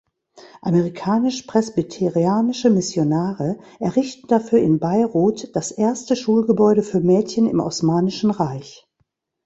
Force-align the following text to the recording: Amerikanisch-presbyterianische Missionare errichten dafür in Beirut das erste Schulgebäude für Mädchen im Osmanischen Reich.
Amerikanisch-presbyterianische 0.63 2.71
Missionare 2.71 3.59
errichten 3.79 4.27
dafür 4.29 4.57
in 4.57 4.79
Beirut 4.79 5.55
das 5.55 5.69
erste 5.69 6.15
Schulgebäude 6.15 6.81
für 6.81 7.01
Mädchen 7.01 7.47
im 7.47 7.59
Osmanischen 7.59 8.31
Reich. 8.31 8.87